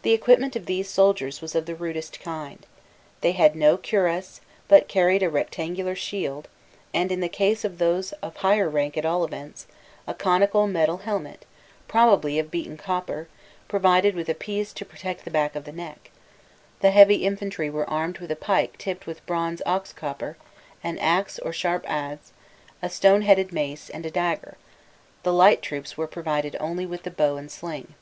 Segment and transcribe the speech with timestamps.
[0.00, 2.64] The equipment of these soldiers was of the rudest kind:
[3.20, 6.48] they had no cuirass, but carried a rectangular shield,
[6.94, 9.66] and, in the case of those of higher rank at all events,
[10.06, 11.44] a conical metal helmet,
[11.88, 13.28] probably of beaten copper,
[13.68, 16.10] provided with a piece to protect the back of the neck;
[16.80, 20.38] the heavy infantry were armed with a pike tipped with bronze ox copper,
[20.82, 22.32] an axe or sharp adze,
[22.80, 24.56] a stone headed mace, and a dagger;
[25.22, 27.94] the light troops were provided only with the bow and sling.